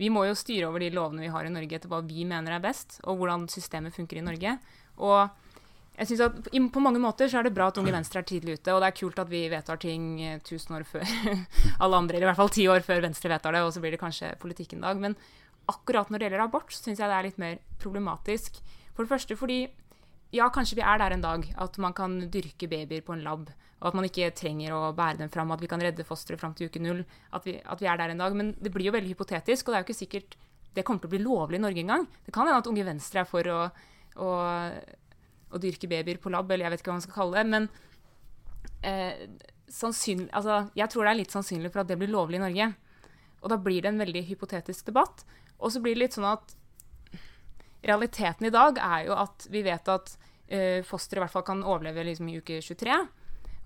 [0.00, 2.56] vi må jo styre over de lovene vi har i Norge etter hva vi mener
[2.56, 4.56] er best, og hvordan systemet funker i Norge.
[4.98, 5.30] Og
[5.94, 8.58] jeg synes at På mange måter så er det bra at Unge Venstre er tidlig
[8.58, 8.74] ute.
[8.74, 11.06] Og det er kult at vi vedtar ting eh, tusen år før
[11.82, 13.94] alle andre, eller i hvert fall ti år før Venstre vedtar det, og så blir
[13.94, 14.98] det kanskje politikk en dag.
[14.98, 15.14] Men
[15.70, 18.58] akkurat når det gjelder abort, så syns jeg det er litt mer problematisk.
[18.94, 19.60] For det første fordi
[20.34, 23.46] ja, kanskje vi er der en dag at man kan dyrke babyer på en lab,
[23.80, 26.54] og at man ikke trenger å bære dem fram, at vi kan redde fosteret fram
[26.56, 27.02] til uke null.
[27.36, 28.36] At vi, at vi, er der en dag.
[28.38, 30.36] Men det blir jo veldig hypotetisk, og det er jo ikke sikkert
[30.74, 32.06] det kommer til å bli lovlig i Norge engang.
[32.26, 33.58] Det kan hende at Unge Venstre er for å,
[34.18, 34.30] å
[35.54, 37.44] å dyrke babyer på lab, eller jeg vet ikke hva man skal kalle det.
[37.52, 37.68] Men
[38.82, 39.22] eh,
[40.34, 42.70] altså, jeg tror det er litt sannsynlig for at det blir lovlig i Norge.
[43.44, 45.24] Og da blir det en veldig hypotetisk debatt.
[45.60, 46.56] Og så blir det litt sånn at
[47.84, 50.14] realiteten i dag er jo at vi vet at
[50.48, 52.96] eh, fosteret i hvert fall kan overleve liksom, i uke 23.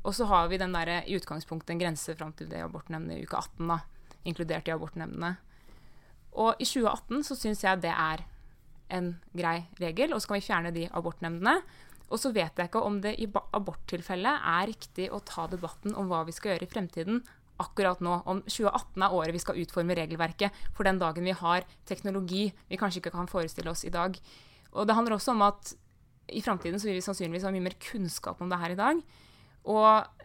[0.08, 3.28] Og så har vi den der, i utgangspunktet en grense fram til det abortnemndet i
[3.28, 3.78] uke 18, da,
[4.24, 5.34] inkludert i abortnemndene.
[6.38, 8.24] Og i 2018 så syns jeg det er
[8.96, 11.58] en grei regel, og så kan vi fjerne de abortnemndene.
[12.08, 16.08] Og så vet jeg ikke om det i aborttilfellet er riktig å ta debatten om
[16.08, 17.20] hva vi skal gjøre i fremtiden
[17.60, 18.14] akkurat nå.
[18.24, 22.80] Om 2018 er året vi skal utforme regelverket for den dagen vi har teknologi vi
[22.80, 24.16] kanskje ikke kan forestille oss i dag.
[24.72, 25.74] Og det handler også om at
[26.32, 29.02] i framtiden vil vi sannsynligvis ha mye mer kunnskap om det her i dag.
[29.68, 30.24] Og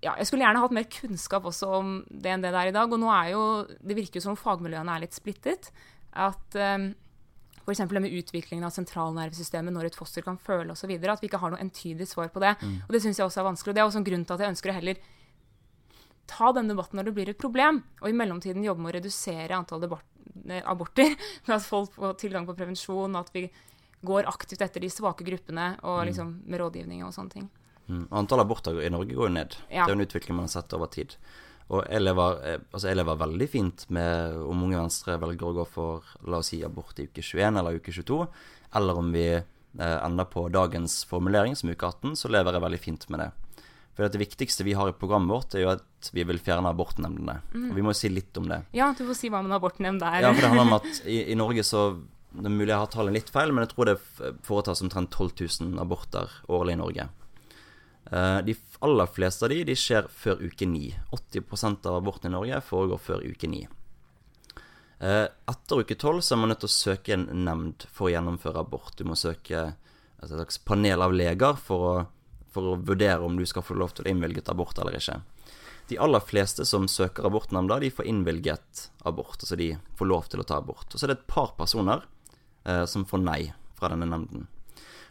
[0.00, 2.76] ja, jeg skulle gjerne hatt mer kunnskap også om det enn det det er i
[2.76, 2.88] dag.
[2.88, 5.70] Og nå er jo Det virker jo som fagmiljøene er litt splittet.
[6.16, 6.90] At um,
[7.60, 7.84] F.eks.
[7.84, 10.90] det med utviklingen av sentralnervesystemet, når et foster kan føle osv.
[10.96, 12.56] At vi ikke har noe entydig svar på det.
[12.62, 12.78] Mm.
[12.86, 13.72] Og Det syns jeg også er vanskelig.
[13.72, 15.02] og Det er også en grunn til at jeg ønsker å heller
[16.30, 19.56] ta den debatten når det blir et problem, og i mellomtiden jobbe med å redusere
[19.56, 21.16] antall eh, aborter.
[21.48, 23.48] Med at folk får tilgang på prevensjon, at vi
[24.06, 26.04] går aktivt etter de svake gruppene og mm.
[26.08, 27.50] liksom med rådgivning og sånne ting.
[27.90, 28.06] Mm.
[28.22, 29.56] Antall aborter i Norge går jo ned.
[29.68, 29.84] Ja.
[29.84, 31.16] Det er en utvikling man har sett over tid.
[31.70, 35.56] Og jeg lever, eh, altså jeg lever, veldig fint med om Unge Venstre velger å
[35.60, 38.24] gå for la oss si abort i uke 21 eller uke 22,
[38.80, 39.44] eller om vi eh,
[39.78, 43.30] ender på dagens formulering som uke 18, så lever jeg veldig fint med det.
[43.94, 47.38] For det viktigste vi har i programmet vårt, er jo at vi vil fjerne abortnemndene.
[47.54, 47.68] Mm.
[47.70, 48.62] Og vi må jo si litt om det.
[48.74, 50.24] Ja, du får si hva en abortnemnd er.
[50.24, 51.92] ja, for det handler om at i, i Norge så
[52.30, 53.96] Det er mulig jeg har tallet litt feil, men jeg tror det
[54.46, 55.30] foretas omtrent 12
[55.74, 57.08] 000 aborter årlig i Norge.
[58.10, 60.94] Eh, de aller fleste av de, de skjer før uke 9.
[61.14, 63.66] 80% av aborten i Norge foregår før uke 9.
[65.00, 68.14] Eh, etter uke 12 så er man nødt til å søke en nemnd for å
[68.14, 68.96] gjennomføre abort.
[68.98, 71.94] Du må søke et slags panel av leger for å,
[72.52, 75.20] for å vurdere om du skal få lov til å innvilget abort eller ikke.
[75.90, 79.38] De aller fleste som søker abortnemnda, de får innvilget abort.
[79.40, 80.90] Altså de får lov til å ta abort.
[80.90, 82.04] Og så er det et par personer
[82.66, 83.40] eh, som får nei
[83.78, 84.46] fra denne nemnden.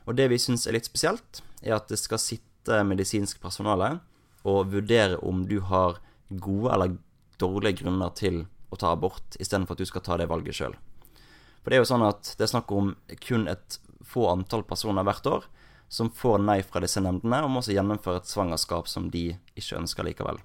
[0.07, 3.99] Og det vi syns er litt spesielt, er at det skal sitte sitte medisinsk personale
[4.45, 5.97] og vurdere om du har
[6.29, 6.97] gode eller
[7.39, 10.75] dårlige grunner til å ta abort, istedenfor at du skal ta det valget sjøl.
[11.63, 12.93] For det er jo sånn at det er snakk om
[13.25, 15.47] kun et få antall personer hvert år
[15.89, 19.79] som får nei fra disse nemndene, og må også gjennomføre et svangerskap som de ikke
[19.79, 20.37] ønsker likevel.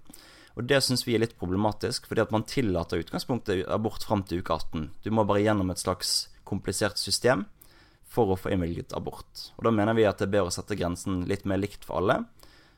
[0.57, 4.41] Og Det syns vi er litt problematisk, fordi at man tillater utgangspunktet abort fram til
[4.41, 4.89] uke 18.
[5.05, 7.45] Du må bare gjennom et slags komplisert system
[8.15, 9.49] for å få innvilget abort.
[9.59, 12.01] Og Da mener vi at det er bedre å sette grensen litt mer likt for
[12.01, 12.23] alle,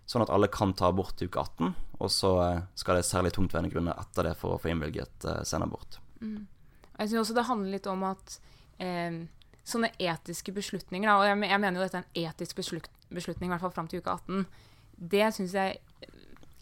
[0.06, 3.32] sånn at alle kan ta abort til uke 18, og så eh, skal det særlig
[3.34, 5.98] tungtveiende grunner etter det for å få innvilget eh, senabort.
[6.22, 6.44] Mm.
[6.96, 8.36] Jeg syns også det handler litt om at
[8.82, 9.18] eh,
[9.66, 13.50] sånne etiske beslutninger, da, og jeg, jeg, mener jo dette er en etisk beslut, beslutning,
[13.50, 14.46] i hvert fall fram til uke 18,
[14.96, 15.80] det syns jeg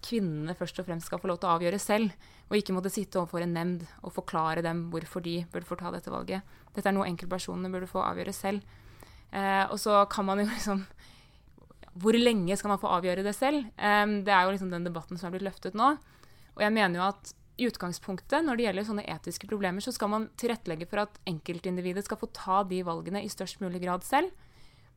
[0.05, 2.17] kvinnene først og fremst skal få lov til å avgjøre selv,
[2.55, 5.91] og ikke måtte sitte overfor en nemnd og forklare dem hvorfor de burde få ta
[5.91, 6.47] dette valget.
[6.75, 8.63] Dette er noe enkeltpersonene burde få avgjøre selv.
[9.35, 10.85] Eh, og så kan man jo liksom
[11.99, 13.67] Hvor lenge skal man få avgjøre det selv?
[13.75, 15.97] Eh, det er jo liksom den debatten som er blitt løftet nå.
[16.55, 20.11] Og jeg mener jo at i utgangspunktet, når det gjelder sånne etiske problemer, så skal
[20.11, 24.33] man tilrettelegge for at enkeltindividet skal få ta de valgene i størst mulig grad selv.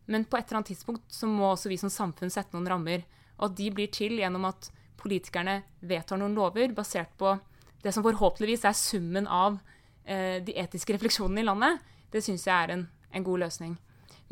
[0.09, 3.05] Men på et eller annet tidspunkt så må også vi som samfunn sette noen rammer.
[3.37, 7.35] Og at de blir til gjennom at politikerne vedtar noen lover basert på
[7.83, 9.59] det som forhåpentligvis er summen av
[10.03, 13.77] eh, de etiske refleksjonene i landet, det syns jeg er en, en, god løsning.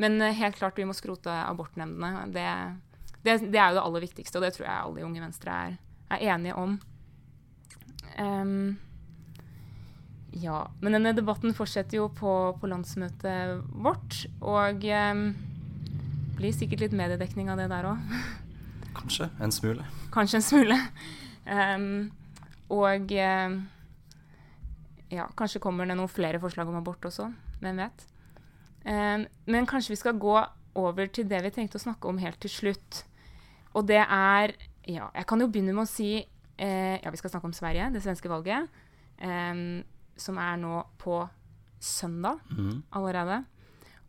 [0.02, 2.26] Men eh, helt klart vi må skrote abortnemndene.
[2.34, 2.48] Det,
[3.22, 5.60] det, det, er jo det aller viktigste, og det tror jeg alle i Unge Venstre
[5.66, 5.78] er,
[6.10, 6.76] er enige om.
[8.16, 8.76] Um,
[10.36, 15.28] ja, men denne debatten fortsetter jo på, på landsmøtet vårt, og um,
[16.36, 18.18] blir sikkert litt mediedekning av det der òg.
[18.96, 19.28] Kanskje.
[19.42, 19.86] En smule.
[20.14, 20.76] Kanskje en smule.
[21.46, 21.88] Um,
[22.82, 23.56] og um,
[25.12, 27.28] ja, kanskje kommer det noen flere forslag om abort også.
[27.60, 28.06] Hvem vet.
[28.86, 30.38] Um, men kanskje vi skal gå
[30.76, 33.04] over til det vi tenkte å snakke om helt til slutt.
[33.76, 34.56] Og det er
[34.86, 37.90] Ja, jeg kan jo begynne med å si uh, Ja, vi skal snakke om Sverige,
[37.92, 38.68] det svenske valget.
[39.18, 39.82] Um,
[40.16, 41.24] som er nå på
[41.80, 42.84] søndag mm.
[42.96, 43.42] allerede.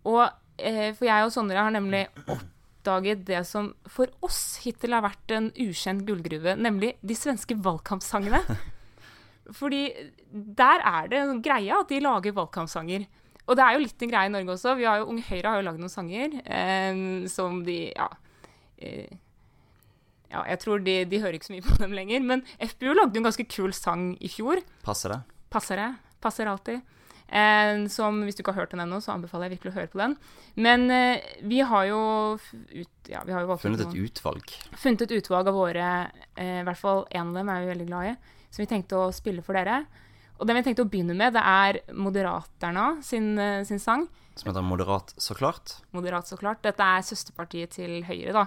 [0.08, 2.46] Og uh, for jeg og Sondre har nemlig opp
[2.88, 8.42] oppdaget det som for oss hittil har vært en ukjent gullgruve, nemlig de svenske valgkampsangene.
[9.60, 9.90] Fordi
[10.32, 13.08] der er det en greie at de lager valgkampsanger.
[13.48, 14.76] Og det er jo litt en greie i Norge også.
[14.76, 17.00] Vi har jo, Unge Høyre har jo lagd noen sanger eh,
[17.32, 18.10] som de ja,
[18.78, 19.14] eh,
[20.28, 22.28] ja, jeg tror de, de, hører ikke så mye på dem lenger.
[22.28, 24.60] Men FBU lagde jo en ganske kul sang i fjor.
[24.84, 25.22] Passer det?
[25.54, 25.92] Passer det.
[26.24, 26.84] Passer alltid.
[27.28, 29.92] Eh, som hvis du ikke har hørt den ennå, så anbefaler jeg virkelig å høre
[29.92, 30.16] på den.
[30.56, 32.02] Men eh, vi har jo,
[32.38, 34.54] ut, ja, vi har jo Funnet et utvalg?
[34.80, 35.88] Funnet et utvalg av våre
[36.36, 38.44] eh, I hvert fall én av dem er vi veldig glad i.
[38.48, 39.82] Som vi tenkte å spille for dere.
[40.38, 43.34] Og den vi tenkte å begynne med, det er Moderaterna sin,
[43.68, 44.06] sin sang.
[44.38, 45.80] Som heter Moderat så klart?
[45.98, 46.62] Moderat så klart.
[46.64, 48.46] Dette er søsterpartiet til Høyre, da.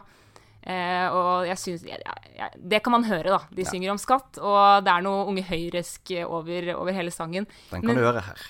[0.61, 1.97] Eh, og jeg synes, ja,
[2.37, 3.41] ja, Det kan man høre, da.
[3.51, 7.49] De synger om skatt, og det er noe Unge Høyresk over, over hele sangen.
[7.71, 8.49] Den kan Men, du høre her.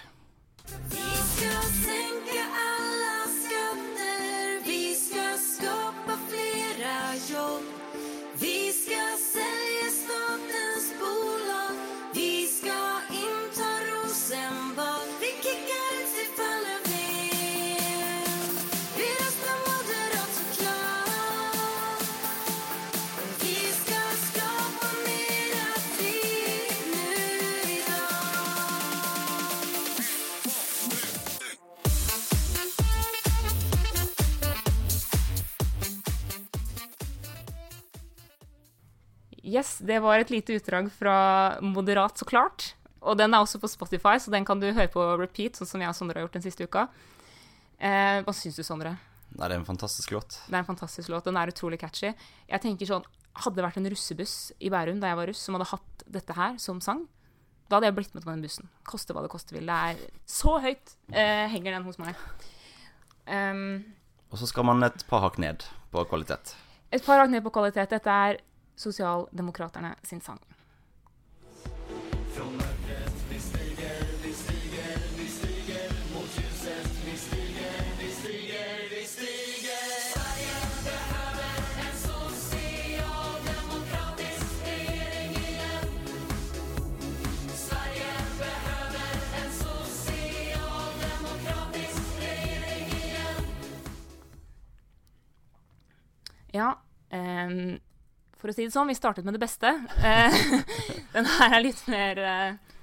[0.70, 1.89] Just
[39.50, 41.16] yes, det var et lite utdrag fra
[41.64, 42.72] Moderat, så klart.
[43.00, 45.80] Og den er også på Spotify, så den kan du høre på repeat, sånn som
[45.82, 46.86] jeg og Sondre har gjort den siste uka.
[47.80, 48.96] Eh, hva syns du, Sondre?
[49.30, 50.40] Nei, det er en fantastisk låt.
[50.48, 51.24] Det er en fantastisk låt.
[51.28, 52.10] Den er utrolig catchy.
[52.50, 53.06] Jeg tenker sånn,
[53.40, 56.34] Hadde det vært en russebuss i Bærum da jeg var russ, som hadde hatt dette
[56.34, 57.04] her som sang,
[57.70, 58.66] da hadde jeg blitt med på den bussen.
[58.90, 59.70] Koste hva det koste vil.
[59.70, 62.18] Det er så høyt eh, henger den hos meg.
[63.30, 63.84] Um,
[64.34, 65.62] Og så skal man et par hakk ned
[65.94, 66.56] på kvalitet.
[66.90, 67.94] et par hakk ned på kvalitet.
[67.94, 68.40] Dette er
[68.80, 70.40] Sosialdemokraterne sin sang.
[96.52, 96.82] Ja,
[98.40, 99.70] for å si det sånn, vi startet med det beste.
[100.00, 100.36] Eh,
[101.14, 102.76] den her er litt mer eh,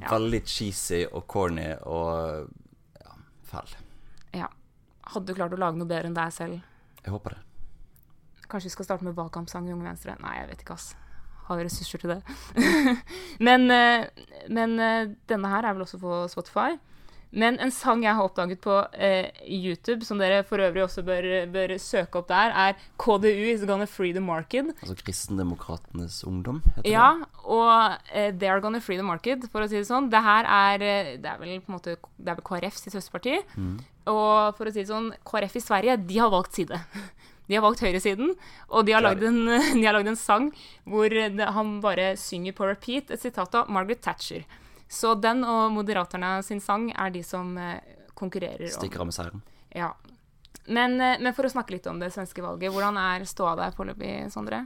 [0.00, 0.08] Ja.
[0.12, 2.50] Veldig cheesy og corny og
[3.00, 3.16] ja,
[3.50, 3.72] fæl.
[4.36, 4.48] Ja.
[5.10, 6.60] Hadde du klart å lage noe bedre enn deg selv?
[7.00, 7.40] Jeg håper det.
[8.50, 10.14] Kanskje vi skal starte med valgkampsang i Unge Venstre?
[10.22, 10.92] Nei, jeg vet ikke, ass.
[11.48, 12.20] Har vi ressurser til det?
[13.46, 14.06] men eh,
[14.50, 14.78] men
[15.28, 16.78] denne her er vel også på Spotify.
[17.30, 21.28] Men en sang jeg har oppdaget på eh, YouTube, som dere for øvrig også bør,
[21.52, 24.72] bør søke opp der, er KDU is gonna free the market.
[24.82, 27.12] Altså Kristendemokratenes Ungdom, heter Ja,
[27.44, 30.10] og eh, They are gonna free the market, for å si det sånn.
[30.10, 32.96] Det her er eh, Det er vel på en måte Det er vel KrF sitt
[32.96, 33.38] søsterparti.
[34.10, 36.82] Og for å si det sånn, KrF i Sverige, de har valgt side.
[37.50, 38.36] De har valgt høyresiden,
[38.70, 39.40] og de har lagd en,
[39.80, 40.44] de har lagd en sang
[40.86, 44.44] hvor han bare synger på repeat et sitat av Margaret Thatcher.
[44.90, 47.78] Så den og Moderaterna sin sang er de som eh,
[48.18, 49.44] konkurrerer om Stikker av med seieren.
[49.70, 49.92] Ja.
[50.66, 53.76] Men, eh, men for å snakke litt om det svenske valget, hvordan er ståa der
[53.76, 54.64] foreløpig, Sondre?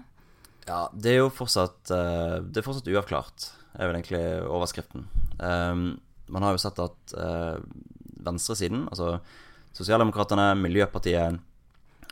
[0.64, 5.04] Ja, det er jo fortsatt eh, Det er fortsatt uavklart, er vel egentlig overskriften.
[5.36, 5.86] Um,
[6.32, 7.58] man har jo sett at uh,
[8.24, 9.18] venstresiden, altså
[9.76, 11.36] Sosialdemokratene, Miljøpartiet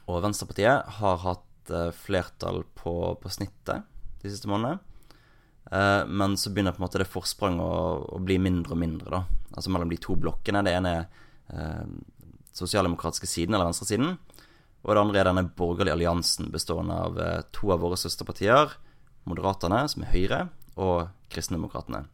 [0.05, 3.87] og Venstrepartiet, har hatt flertall på, på snittet
[4.21, 4.83] de siste månedene.
[5.71, 9.11] Eh, men så begynner på en måte det forspranget å, å bli mindre og mindre,
[9.13, 9.23] da.
[9.53, 10.65] Altså mellom de to blokkene.
[10.67, 11.05] Det ene er
[11.53, 11.85] eh,
[12.57, 14.17] sosialdemokratiske siden, eller venstresiden.
[14.83, 18.75] Og det andre er denne borgerlige alliansen bestående av eh, to av våre søsterpartier,
[19.29, 20.41] Moderaterne, som er Høyre,
[20.75, 22.07] og Kristendemokratene.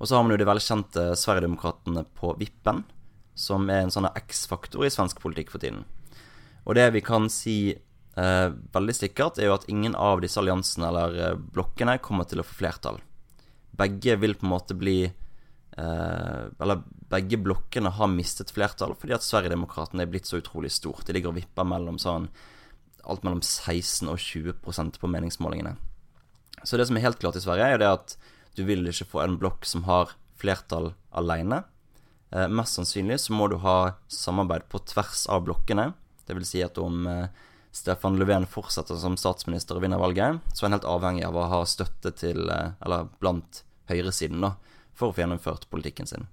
[0.00, 2.82] Og så har man jo de velkjente Sverigedemokraterna på vippen,
[3.38, 5.84] som er en sånn X-faktor i svensk politikk for tiden.
[6.64, 7.76] Og det vi kan si
[8.20, 12.42] eh, veldig sikkert, er jo at ingen av disse alliansene eller eh, blokkene kommer til
[12.42, 13.00] å få flertall.
[13.80, 19.24] Begge vil på en måte bli eh, Eller begge blokkene har mistet flertall fordi at
[19.24, 21.06] Sverigedemokraterna er blitt så utrolig stort.
[21.06, 22.28] De ligger og vipper mellom sånn
[23.08, 25.74] alt mellom 16 og 20% på meningsmålingene.
[26.62, 28.16] Så det som er helt klart i Sverige, er jo det at
[28.58, 31.62] du vil ikke få en blokk som har flertall alene.
[32.30, 35.90] Eh, mest sannsynlig så må du ha samarbeid på tvers av blokkene.
[36.26, 37.30] Det vil si at om eh,
[37.72, 41.48] Stefan Löfven fortsetter som statsminister og vinner valget, så er han helt avhengig av å
[41.52, 44.54] ha støtte til, eh, eller blant høyresiden, da,
[44.94, 46.26] for å få gjennomført politikken sin.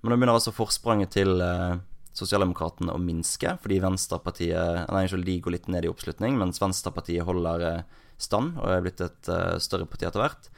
[0.00, 1.78] Men nå begynner altså forspranget til eh,
[2.18, 7.26] Sosialdemokratene å minske, fordi Venstrepartiet Nei, unnskyld, de går litt ned i oppslutning, mens Venstrepartiet
[7.26, 10.50] holder eh, stand og er blitt et eh, større parti etter hvert.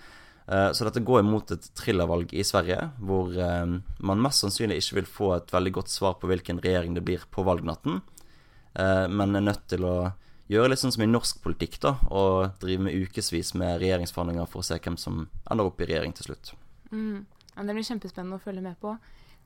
[0.51, 5.29] Så dette går imot et thrillervalg i Sverige, hvor man mest sannsynlig ikke vil få
[5.37, 8.01] et veldig godt svar på hvilken regjering det blir på valgnatten,
[8.75, 9.95] men er nødt til å
[10.51, 14.63] gjøre litt sånn som i norsk politikk, da, og drive med ukevis med regjeringsforhandlinger for
[14.63, 16.53] å se hvem som ender opp i regjering til slutt.
[16.91, 17.25] Mm.
[17.55, 18.97] Ja, det blir kjempespennende å følge med på.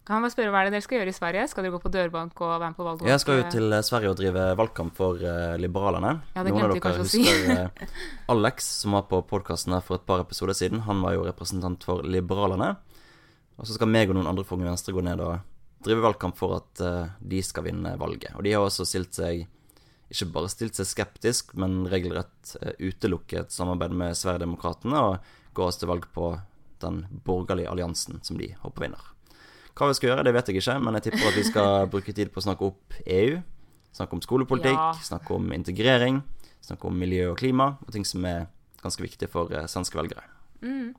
[0.04, 1.44] Kan jeg bare spørre Hva er det dere skal gjøre i Sverige?
[1.48, 3.08] Skal dere gå på dørbank og være med på valgkamp?
[3.08, 6.10] Jeg skal jo til eh, Sverige og drive valgkamp for liberalene liberalerne.
[6.34, 7.22] Ja, det Noen av dere kanskje si.
[7.24, 7.94] husker eh,
[8.34, 10.84] Alex, som var på podkasten her for et par episoder siden.
[10.84, 12.74] Han var jo representant for liberalerne.
[13.56, 15.40] Og så skal meg og noen andre fra Unge Venstre gå ned og
[15.84, 18.32] drive valgkamp for at eh, de skal vinne valget.
[18.38, 19.46] Og de har også stilt seg
[20.14, 25.80] ikke bare stilt seg skeptisk, men regelrett eh, utelukket samarbeid med Sverigedemokraterna og går oss
[25.80, 26.34] til valg på
[26.84, 29.10] den borgerlige alliansen som de håper vinner.
[29.74, 32.14] Hva vi skal gjøre, det vet jeg ikke, men jeg tipper at vi skal bruke
[32.14, 33.40] tid på å snakke opp EU.
[33.94, 34.92] Snakke om skolepolitikk, Ja.
[35.06, 36.20] snakke om integrering,
[36.62, 38.46] snakke om miljø og klima, og ting som er
[38.82, 40.26] ganske viktige for eh, svenske velgere.
[40.64, 40.94] Og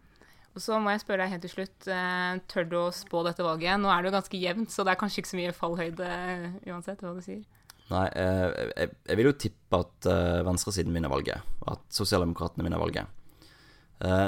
[0.61, 3.75] så må jeg spørre deg helt til slutt, eh, tør du å spå dette valget?
[3.81, 6.45] Nå er det jo ganske jevnt, så det er kanskje ikke så mye fallhøyde eh,
[6.71, 7.41] uansett hva du sier.
[7.89, 10.07] Nei, eh, jeg, jeg vil jo tippe at
[10.47, 11.43] venstresiden vinner valget.
[11.67, 13.11] At sosialdemokratene vinner valget.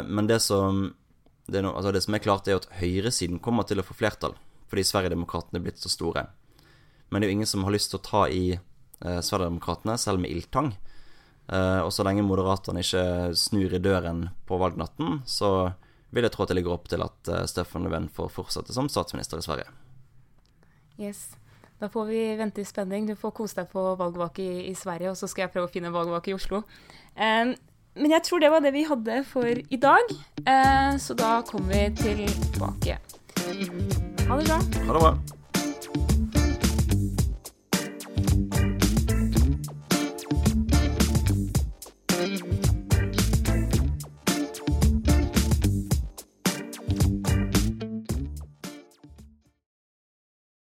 [0.08, 0.84] Men det som,
[1.50, 4.36] det, no, altså det som er klart, er at høyresiden kommer til å få flertall.
[4.72, 6.28] Fordi Sverigedemokraterna er blitt så store.
[7.10, 10.24] Men det er jo ingen som har lyst til å ta i eh, Sverigedemokratene, selv
[10.24, 10.76] med ildtang.
[11.48, 15.72] Og så lenge Moderaterna ikke snur i døren på valgnatten, så
[16.10, 18.90] vil jeg tro at det ligger opp til at eh, Stefan Löfven får fortsette som
[18.92, 19.68] statsminister i Sverige.
[20.98, 21.30] Yes.
[21.78, 23.06] Da får vi vente i spenning.
[23.06, 25.74] Du får kose deg på valgvake i, i Sverige, og så skal jeg prøve å
[25.74, 26.64] finne valgvake i Oslo.
[27.14, 27.54] Um,
[27.98, 31.74] men jeg tror det var det vi hadde for i dag, uh, så da kommer
[31.74, 32.98] vi tilbake.
[33.38, 34.62] Ha det bra.
[34.62, 35.18] Ha det bra.